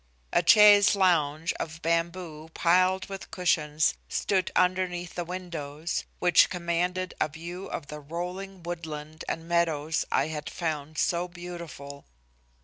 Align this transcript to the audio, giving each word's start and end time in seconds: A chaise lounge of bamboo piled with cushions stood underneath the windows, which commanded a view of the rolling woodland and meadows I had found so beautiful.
A 0.33 0.43
chaise 0.43 0.95
lounge 0.95 1.53
of 1.59 1.79
bamboo 1.83 2.49
piled 2.55 3.05
with 3.07 3.29
cushions 3.29 3.93
stood 4.09 4.51
underneath 4.55 5.13
the 5.13 5.23
windows, 5.23 6.05
which 6.17 6.49
commanded 6.49 7.13
a 7.21 7.27
view 7.29 7.67
of 7.67 7.85
the 7.85 7.99
rolling 7.99 8.63
woodland 8.63 9.23
and 9.29 9.47
meadows 9.47 10.03
I 10.11 10.29
had 10.29 10.49
found 10.49 10.97
so 10.97 11.27
beautiful. 11.27 12.05